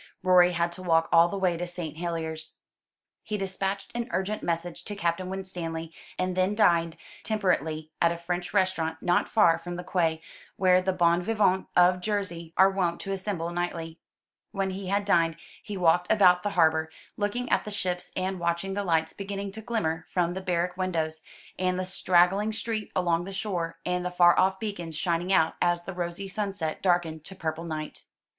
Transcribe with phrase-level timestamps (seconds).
[0.23, 1.95] Rorie had to walk all the way to St.
[1.97, 2.55] Helier's.
[3.21, 8.51] He dispatched an urgent message to Captain Winstanley, and then dined temperately at a French
[8.51, 10.19] restaurant not far from the quay,
[10.55, 13.99] where the bon vivants of Jersey are wont to assemble nightly.
[14.51, 18.73] When he had dined he walked about the harbour, looking at the ships, and watching
[18.73, 21.21] the lights beginning to glimmer from the barrack windows,
[21.59, 25.83] and the straggling street along the shore, and the far off beacons shining out, as
[25.83, 28.01] the rosy sunset darkened to purple night.